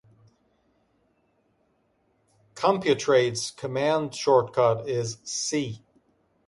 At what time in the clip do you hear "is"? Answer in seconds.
4.89-5.19